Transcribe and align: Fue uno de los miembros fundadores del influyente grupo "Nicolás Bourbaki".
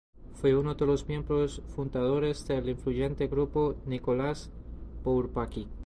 Fue 0.33 0.55
uno 0.57 0.73
de 0.73 0.83
los 0.87 1.07
miembros 1.07 1.61
fundadores 1.75 2.47
del 2.47 2.67
influyente 2.69 3.27
grupo 3.27 3.75
"Nicolás 3.85 4.49
Bourbaki". 5.03 5.67